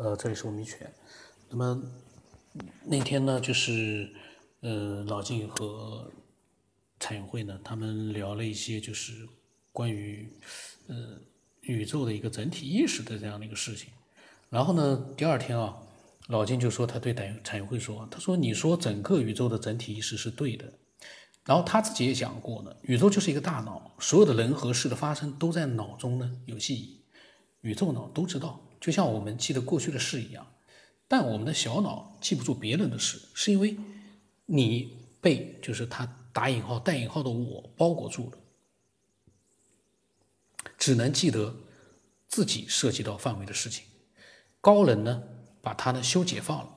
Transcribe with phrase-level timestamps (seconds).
[0.00, 0.90] 呃，这里是吴明全。
[1.50, 1.82] 那么
[2.86, 4.10] 那天呢，就是
[4.60, 6.10] 呃，老金和
[6.98, 9.28] 蔡永慧呢，他们聊了一些就是
[9.72, 10.32] 关于
[10.86, 11.18] 呃
[11.60, 13.90] 宇宙的一个整体意识的这样的一个事情。
[14.48, 15.76] 然后呢，第二天啊，
[16.28, 20.72] 老金就说他对蔡蔡永慧说，他说你说整个宇宙的整体意识是对的。
[21.44, 27.02] 然后他自己也讲过呢，宇宙就是一个大脑，所有的人和事的发生都在脑中呢有记忆，
[27.60, 28.66] 宇宙脑都知道。
[28.80, 30.46] 就像我们记得过去的事一样，
[31.06, 33.76] 但我们的小脑记不住别人的事，是因为
[34.46, 38.38] 你被就是他打引号带引号的我包裹住了，
[40.78, 41.54] 只能记得
[42.26, 43.84] 自己涉及到范围的事情。
[44.60, 45.22] 高人呢，
[45.60, 46.68] 把他呢修解放了，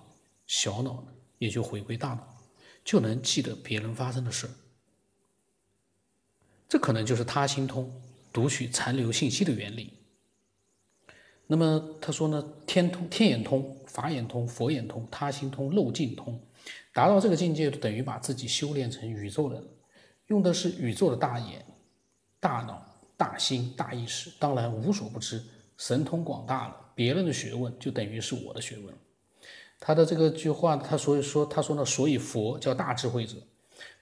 [0.45, 2.37] 小脑呢也就回归大脑，
[2.83, 4.49] 就能记得别人发生的事。
[6.67, 8.01] 这可能就是他心通
[8.33, 9.93] 读取残留信息的原理。
[11.53, 16.41] 那么他说呢，天通、天眼通、法眼通、佛眼通、他心通、漏尽通，
[16.91, 19.63] 达到这个境界，就等于把自己修炼成宇宙人，
[20.29, 21.63] 用的是宇宙的大眼、
[22.39, 22.83] 大脑、
[23.15, 25.43] 大心、大意识，当然无所不知，
[25.77, 26.75] 神通广大了。
[26.95, 28.91] 别人的学问就等于是我的学问。
[29.79, 33.37] 他的这个句话，他所以说，他说呢，所以佛叫大智慧者，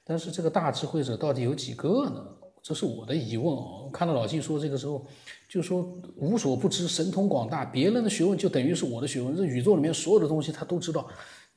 [0.05, 2.25] 但是这个大智慧者到底有几个呢？
[2.63, 3.89] 这是我的疑问哦！
[3.91, 5.03] 看到老季说这个时候，
[5.51, 5.85] 就说
[6.15, 11.05] 无所不知，神通广大，别人的学问就等于是我的学问，这宇宙里面所有的东西他都知道。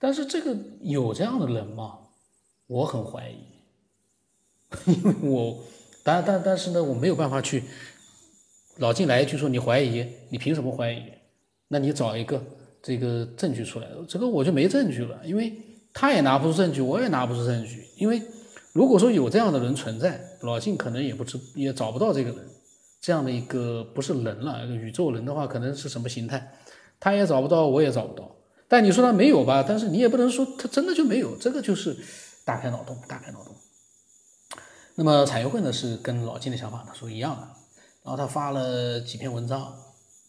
[0.00, 1.98] 但是这个有这样的人吗？
[2.66, 3.36] 我很怀疑，
[4.92, 5.58] 因为我，
[6.02, 7.62] 但但但是呢，我没有办法去。
[8.78, 11.00] 老进来一句说你怀疑，你凭什么怀疑？
[11.68, 12.42] 那你找一个
[12.82, 15.52] 这个证据出来，这个我就没证据了，因为
[15.92, 18.20] 他也拿不出证据，我也拿不出证据，因为。
[18.72, 22.38] 如果说有这样的人存在，老晋可能也不知也找不到这个人，
[23.04, 26.54] 这样的一个不是人了，宇宙人的话，可能是什么形态，
[26.98, 28.34] 他也找不到，我也找不到。
[28.66, 29.62] 但你说他没有吧？
[29.62, 31.94] 但是你也不能说他真的就没有，这个就是
[32.46, 33.54] 大开脑洞，大开脑洞。
[34.94, 37.42] 那么产业会呢，是跟老金的想法他说一样的，
[38.04, 39.76] 然后他发了几篇文章，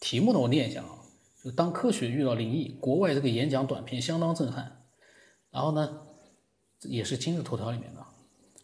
[0.02, 1.00] 题目呢我念一下啊，
[1.42, 4.82] 就当科学遇到灵异，国外这个演讲短片相当震撼，
[5.50, 6.02] 然后呢
[6.82, 8.06] 也是今日头条里面的。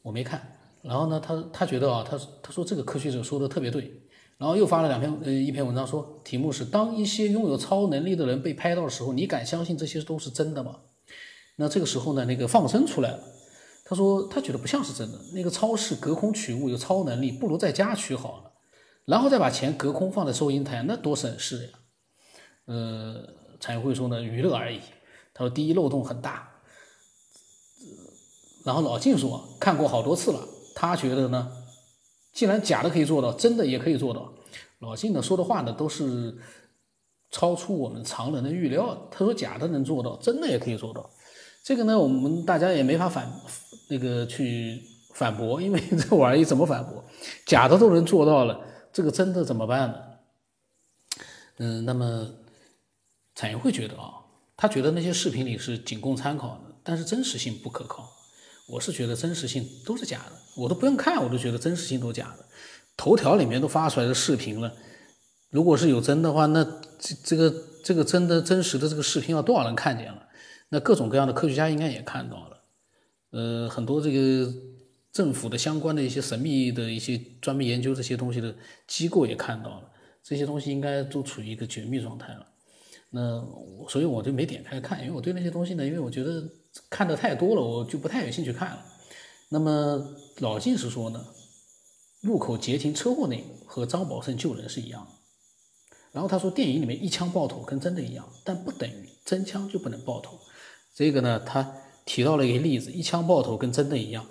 [0.02, 4.02] 我没看，然后呢，他他觉得啊，他他说这个科学者说的特别对，
[4.42, 10.78] 然后又发了两篇呃一篇文章，说题目是当一些拥有超能力的人被拍到的时候，你敢相信这些都是真的吗？
[11.58, 13.20] 那这个时候呢，那个放生出来了，
[13.86, 18.52] 他说他觉得不像是真的，那个超市隔空取物有超能力，不如在家取好了，
[19.06, 21.70] 然后再把钱隔空放在收银台，那多省事呀。
[22.66, 23.24] 呃，
[23.60, 24.80] 产业会说呢，娱乐而已。
[25.36, 26.50] 他说第一漏洞很大。
[28.66, 31.52] 然后老晋说看过好多次了，他觉得呢，
[32.32, 34.34] 既然假的可以做到，真的也可以做到。
[34.80, 36.36] 老晋呢说的话呢都是
[37.30, 39.08] 超出我们常人的预料。
[39.12, 41.10] 他说假的能做到，真的也可以做到。
[41.64, 43.32] 这个呢，我们大家也没法反
[43.90, 44.82] 那个去
[45.14, 47.04] 反驳，因为这玩意怎么反驳？
[47.46, 48.60] 假的都能做到了，
[48.92, 49.96] 这个真的怎么办呢？
[51.58, 52.28] 嗯，那么
[53.36, 54.14] 产业会觉得啊，
[54.58, 58.10] 他觉得那些视频里是仅供参考的，但是真实性不可靠。
[58.68, 62.46] 我是觉得真实性都是假的，我都不用看，我都觉得真实性都假的。
[62.96, 64.72] 头条里面都发出来的视频了，
[65.50, 66.64] 如果是有真的话，那
[67.00, 70.28] 这这个这个真的真实的这个视频要多少人看见了？
[70.70, 72.64] 那各种各样的科学家应该也看到了，
[73.32, 74.54] 呃，很多这个
[75.12, 78.56] 政府的相关的一些神秘的一些专门研究这些东西的
[78.88, 79.90] 机构也看到了，
[80.24, 82.48] 这些东西应该都处于一个绝密状态了。
[83.12, 83.46] 那
[83.88, 86.44] 所以我就没点开看，因为我对那些东西呢，因为我觉得。
[86.90, 88.86] 看的太多了，我就不太有兴趣看了。
[89.50, 91.22] 那么老晋是说呢，
[92.22, 95.12] 路口截停车祸那个和张宝胜救人是一样的。
[96.14, 100.40] 然后他说电影里面一枪爆头跟真的一样，但不等于真枪就不能爆头。
[100.96, 104.26] 这个呢，他提到了一个例子，一枪爆头跟真的一样，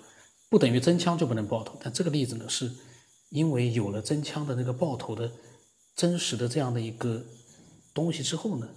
[0.49, 1.77] 不等于真枪就不能爆头。
[1.79, 2.71] 但这个例子呢，是
[3.29, 5.31] 因为有了真枪的那个爆头的
[5.95, 7.23] 真实的这样的一个
[7.93, 8.67] 东西之后呢，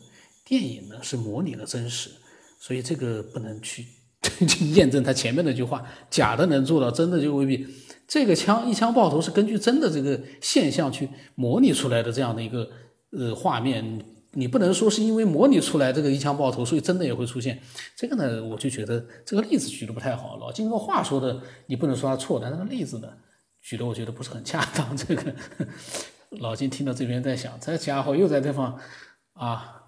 [0.44, 2.10] 电影呢是模拟了真实。
[2.58, 3.84] 所以这个不能去
[4.48, 7.66] 去验证他前面那句话，假的能做到，真的就未必。
[8.08, 12.68] 这个枪一枪爆头是根据真的这个现象去模拟出来的这样的一个
[13.10, 14.02] 呃画面，
[14.32, 17.60] 你不能说是因为模拟出来这个一枪爆头，所以真的也会出现。
[17.96, 20.36] 这个呢，我就觉得这个例子举的不太好。
[20.38, 23.08] 老金这个话说的，你不能说他错，但那个例子呢，
[23.62, 24.96] 举的我觉得不是很恰当。
[24.96, 25.34] 这个
[26.38, 28.78] 老金听到这边在想，这家伙又在这方
[29.32, 29.80] 啊。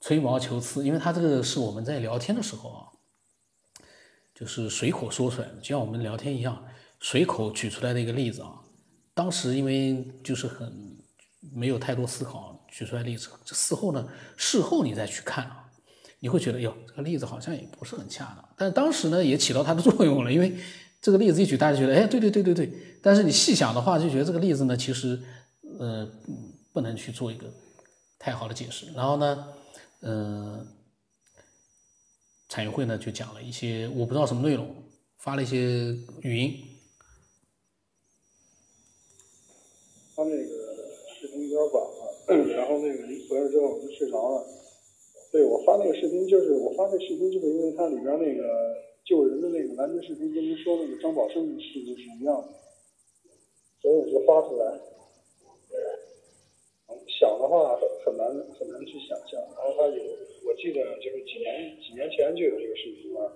[0.00, 2.84] 吹毛求疵，因为他这个是我们在聊天的时候啊，
[4.34, 6.62] 就是随口说出来的，就像我们聊天一样，
[7.00, 8.60] 随口举出来的一个例子啊。
[9.14, 10.98] 当时因为就是很
[11.54, 14.06] 没有太多思考，举出来例子，这事后呢，
[14.36, 15.64] 事后你再去看啊，
[16.18, 18.46] 你会觉得哟，这个例子好像也不是很恰当。
[18.58, 20.54] 但当时呢，也起到它的作用了，因为
[21.04, 22.72] 这个例子一举，大家觉得，哎，对对对对对。
[23.02, 25.20] 但是你细想的话，就觉得这个例子呢，其实，
[25.78, 26.10] 呃，
[26.72, 27.44] 不能去做一个
[28.18, 28.86] 太好的解释。
[28.94, 29.48] 然后呢，
[30.00, 30.66] 嗯，
[32.48, 34.66] 产业会呢就讲了一些我不知道什么内容，
[35.18, 36.56] 发了一些语音。
[40.16, 40.42] 他那个
[41.20, 44.46] 视频有点晚了， 然后那个你回来之后我就睡着了。
[45.30, 48.74] 对我发那个视频就是我发这视频就是因为它里边那个
[49.04, 52.48] 救人的那个拦截视频跟您说那个张宝生的事情是一样的，
[53.82, 54.80] 所以我就发出来。
[57.20, 58.26] 想的话很很难
[58.58, 59.40] 很难去想象。
[59.54, 60.02] 然后他有
[60.44, 63.32] 我记得就是几年几年前就有这个视频了，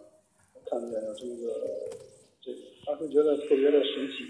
[0.66, 1.88] 看见有这个
[2.42, 2.52] 这
[2.84, 4.24] 当时觉得特别的神奇。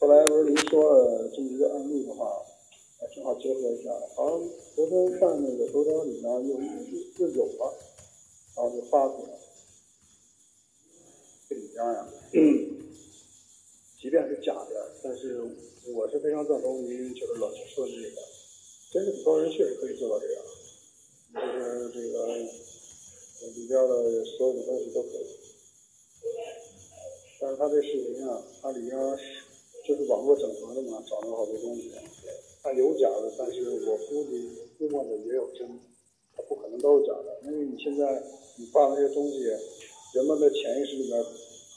[0.00, 2.42] 后来不是您说了这么一个案例的话，
[3.14, 3.90] 正好结合一下。
[4.16, 6.58] 好像昨天看那个头条里面又
[7.20, 7.72] 又有了，
[8.56, 9.43] 然后就发出来。
[11.74, 12.06] 这里边呀，
[14.00, 15.42] 即便是假的，但是
[15.92, 18.22] 我是非常赞同您就是老师说的这个，
[18.92, 20.42] 真是很多人确实可以做到这样，
[21.34, 22.26] 就是这个
[23.56, 25.26] 里边的所有的东西都可以。
[27.40, 29.42] 但是他这视频啊，它里边是。
[29.86, 31.92] 就是网络整合的嘛，找到好多东西，
[32.62, 34.48] 它有假的，但是我估计
[34.78, 35.68] 估摸着也有真，
[36.34, 38.22] 它不可能都是假的，因为你现在
[38.56, 39.40] 你发那些东西，
[40.14, 41.22] 人们的潜意识里边，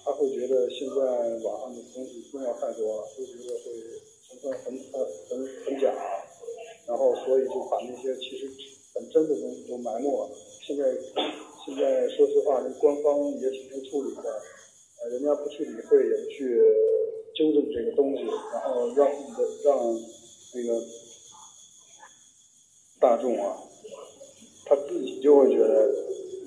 [0.07, 0.95] 他会觉得现在
[1.43, 3.75] 网上的东西资料太多了，都觉得会
[4.23, 5.91] 成分很很很很假，
[6.87, 8.47] 然后所以就把那些其实
[8.95, 10.31] 很真的东西都埋没了。
[10.65, 10.95] 现在
[11.65, 14.41] 现在说实话，那官方也挺会处理的，
[15.03, 16.63] 呃，人家不去理会，也不去。
[17.37, 19.07] 纠正这个东西，然后让
[19.63, 19.93] 让
[20.55, 20.81] 那个
[22.99, 23.61] 大众啊，
[24.65, 25.93] 他自己就会觉得，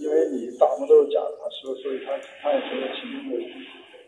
[0.00, 3.36] 因为你大部分都是假的，所以所以他他也觉得其中的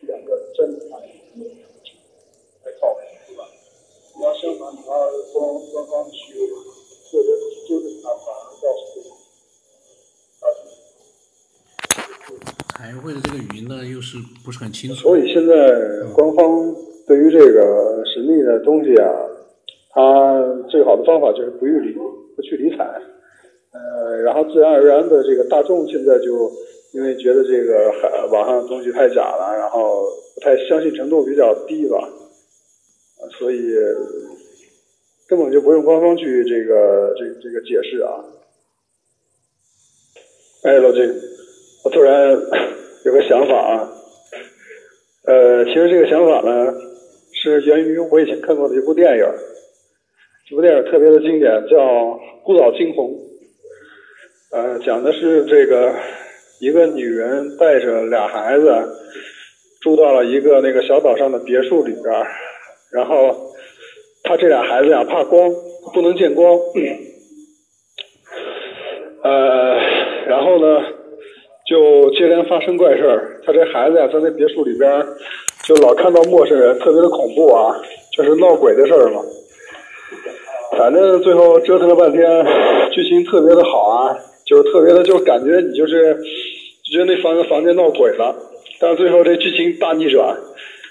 [0.09, 3.45] 两个真的，太靠谱，对吧？
[4.17, 4.93] 你要相反，你要
[5.35, 5.37] 官
[5.71, 6.17] 官方去
[7.13, 7.29] 或者
[7.69, 8.83] 纠正他，反而告诉
[12.75, 15.03] 海会的这个语音呢，又是不是很清楚？
[15.03, 15.55] 所以现在
[16.15, 16.75] 官方
[17.07, 19.07] 对于这个神秘的东西啊，
[19.91, 23.01] 它最好的方法就是不予理，不去理睬。
[23.73, 26.53] 呃，然后自然而然的，这个大众现在就
[26.93, 27.93] 因为觉得这个
[28.31, 30.05] 网上的东西太假了，然后
[30.35, 31.97] 不太相信程度比较低吧，
[33.39, 33.63] 所以
[35.27, 38.25] 根本就不用官方去这个这这个解释啊。
[40.65, 41.13] 哎，老金。
[41.85, 42.31] 我突然
[43.05, 43.93] 有个想法啊，
[45.27, 46.73] 呃，其实这个想法呢，
[47.33, 49.25] 是源于我以前看过的一部电影，
[50.49, 51.77] 这部电影特别的经典，叫
[52.45, 53.05] 《孤岛惊魂》，
[54.53, 55.95] 呃，讲的是这个
[56.61, 58.71] 一个女人带着俩孩子
[59.81, 62.05] 住到了一个那个小岛上的别墅里边，
[62.93, 63.35] 然后
[64.23, 65.51] 她这俩孩子呀怕光，
[65.95, 66.55] 不能见光，
[69.23, 69.79] 呃，
[70.27, 70.85] 然后呢？
[71.65, 74.91] 就接连发生怪事儿，他这孩子呀，在那别墅里边，
[75.65, 77.81] 就老看到陌生人，特别的恐怖啊，
[78.15, 79.23] 就是闹鬼的事儿嘛。
[80.77, 82.45] 反正最后折腾了半天，
[82.91, 84.19] 剧情特别的好啊，
[84.53, 86.15] 就是特别的，就感觉你就是
[86.85, 88.37] 就觉得那房房间闹鬼了，
[88.79, 90.39] 但最后这剧情大逆转，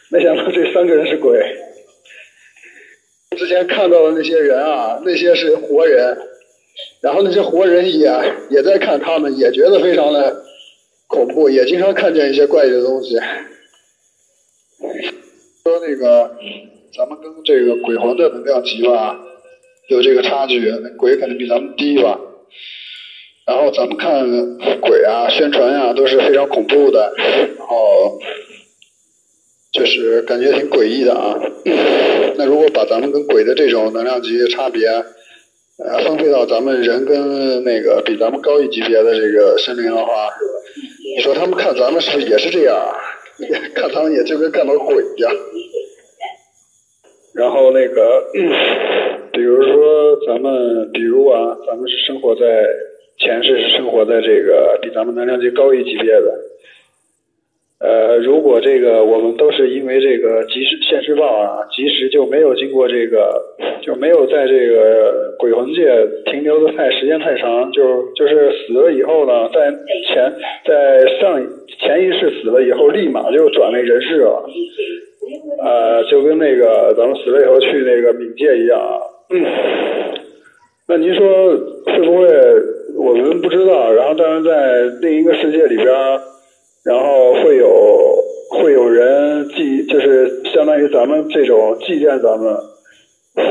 [0.10, 1.40] 没想到这三个人是鬼。
[3.38, 6.18] 之前看到的那些人啊，那些是活人，
[7.04, 8.10] 然后那些活人也
[8.50, 10.44] 也在看他们，也觉得非常的。
[11.06, 13.20] 恐怖也经常看见一些怪异的东西。
[15.62, 16.36] 说那个，
[16.98, 19.20] 咱们跟这个鬼魂的能量级吧，
[19.90, 22.18] 有这个差距，那鬼肯定比咱们低吧。
[23.52, 24.24] 然后咱们看
[24.80, 27.14] 鬼啊，宣传呀都是非常恐怖的，
[27.58, 28.18] 然后
[29.74, 31.38] 就是感觉挺诡异的啊。
[32.40, 40.30] 那如果把咱们跟鬼的这种能量级差别，呃，分配到咱们人跟那个比咱们高一级别的这个生灵的话。
[41.18, 42.74] 你说他们看咱们是不是也是这样？
[43.76, 45.30] 看他们也就跟看到鬼一样。
[47.34, 48.30] 然后那个，
[49.34, 52.42] 比如说咱们，比如啊，咱们是生活在
[53.24, 56.40] 前世是生活在这个比咱们能量级高一级别的。
[57.80, 63.42] 呃，如果这个我们都是因为这个及时现世报啊，及时就没有经过这个，
[63.82, 69.72] 就没有在这个鬼魂界停留的太 时间太长，就就是死了以后呢，在
[70.08, 70.32] 前
[70.64, 71.42] 在上
[71.80, 74.48] 前一世死了以后，立马就转为人世了，
[75.64, 79.02] 呃，就跟那个咱们死了以后去那个冥界一样啊，
[80.88, 81.26] 那您说
[81.86, 82.28] 会不会
[83.02, 83.92] 我们不知道？
[83.92, 85.88] 然后但是在另一个世界里边，
[86.86, 88.16] 然后会有
[88.52, 92.56] 会有人祭，就是相当于咱们这种祭奠咱们，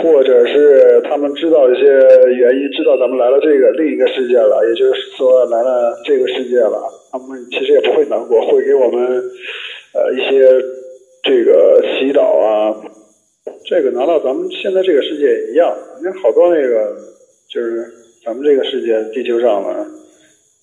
[0.02, 1.82] 或者是他们知道一些
[2.36, 6.80] 原因，知道咱们来了这个另一个世界了，也就是说来了这个世界了，
[7.10, 9.02] 他们其实也不会难过，会给我们
[9.94, 10.48] 呃一些
[11.24, 12.76] 这个祈祷啊。
[13.68, 16.94] 这个拿到咱们现在这个世界也一样，你看好多那个
[17.52, 17.84] 就是
[18.24, 19.68] 咱们这个世界地球上呢，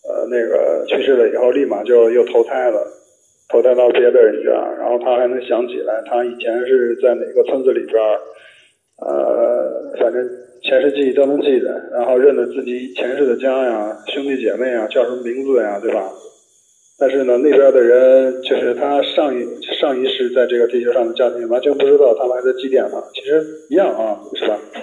[0.08, 2.86] 呃，那个去世了以后立马就又投胎了，
[3.50, 8.02] 投胎到别的人家，然后他还能想起来他以前是在哪个村子里边，
[9.06, 10.24] 呃，反正
[10.64, 16.12] 前世记忆都能记得，然后认得自己前世的家呀、兄弟姐妹啊叫什么名字呀，对吧？
[17.00, 19.46] 但是呢，那边的人就是他上一
[19.80, 24.60] 上一世在这个地球上的家庭完全不知道他们还在祭奠他，其实一样啊，是吧？《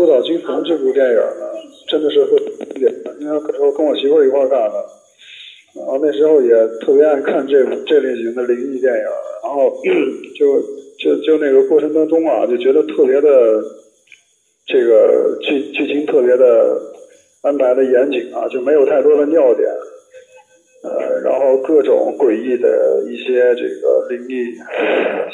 [0.00, 1.44] 孤岛惊魂》这部电影呢，
[1.86, 4.86] 真的是会经典的，因为那时候跟我媳妇一块儿看的，
[5.76, 6.48] 然后那时候也
[6.80, 9.04] 特别爱看这这类型的灵异电影，
[9.44, 9.76] 然后
[10.40, 10.58] 就
[10.98, 13.62] 就就那个过程当中啊，就觉得特别的
[14.66, 16.80] 这个剧剧情特别的。
[17.42, 19.66] 安排的严谨啊，就没有太多的尿点，
[20.84, 24.52] 呃，然后各种诡异的一些这个灵异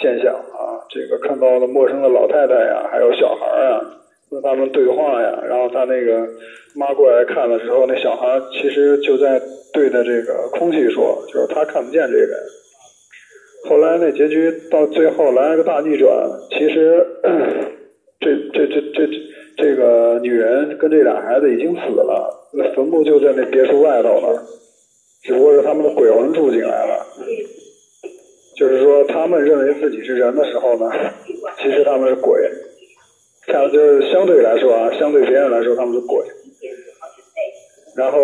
[0.01, 6.29] 现象啊，这个看到了陌生的老太太呀，还有小孩啊，和他们对话呀，然后他那个
[6.75, 9.41] 妈过来看的时候，那小孩其实就在
[9.73, 12.39] 对着这个空气说，就是他看不见这个人。
[13.69, 16.11] 后来那结局到最后来了个大逆转，
[16.51, 17.07] 其实
[18.21, 19.13] 这这这这这。
[19.59, 24.45] 这个女人跟这俩孩子已经死了，那坟墓就在那别墅外头了，
[25.23, 27.07] 只不过是他们的鬼魂住进来了。
[28.55, 30.91] 就是说，他们认为自己是人的时候呢，
[31.57, 32.39] 其实他们是鬼。
[33.47, 36.27] 像就是相对来说啊，相对别人来说他们是鬼。
[37.97, 38.19] 然后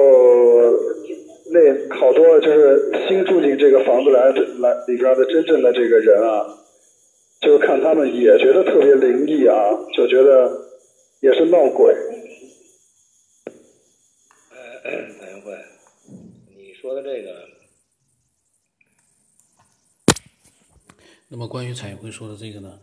[1.50, 6.59] 那好多就是新住进这个房子来来里边的真正的这个人啊，
[7.41, 9.55] 就看他们也觉得特别灵异啊，
[9.97, 10.71] 就觉得。
[11.23, 11.95] 也是闹鬼。
[14.50, 15.57] 呃，蔡元慧，
[16.57, 17.31] 你说的这个，
[21.29, 22.81] 那么关于彩辉说的这个呢，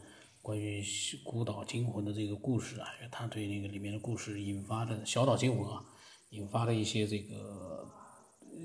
[0.50, 0.84] 关于
[1.24, 5.80] 孤岛惊魂的这个故事啊，他对那个里面的故事引发的小岛惊魂啊，
[6.32, 7.88] 引发的一些这个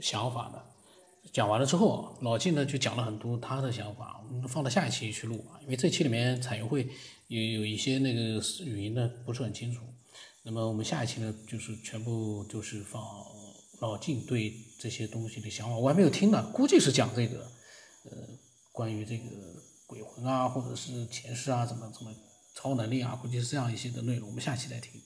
[0.01, 0.65] 想法的，
[1.31, 6.89] 讲完了之后，老晋呢就讲了很多他的想法，我们放到下一期去录，因为这期里面彩云会。
[7.29, 9.83] 有有一些那个语音呢不是很清楚，
[10.43, 13.03] 那么我们下一期呢就是全部就是放
[13.81, 17.41] 老晋对这些东西的想法，我还没有听呢，估计是讲这个，
[18.05, 18.13] 呃，
[18.73, 19.25] 关于这个
[19.95, 22.13] 鬼魂啊，或者是前世啊，怎么怎么
[22.55, 25.01] 超能力啊，估计是这样一些的内容，我们下期再听。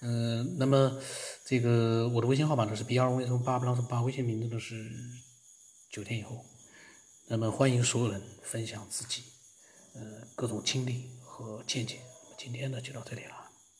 [0.00, 1.00] 嗯，那么
[1.44, 4.90] 这个我的微信号码呢是 brv 什么八八八，微信名字呢是
[5.92, 6.44] 九天以后，
[7.28, 9.22] 那么欢迎所有人分享自己
[9.94, 10.02] 呃
[10.34, 11.14] 各种经历。
[11.38, 12.00] 和见解，
[12.38, 13.35] 今天呢就到这里了。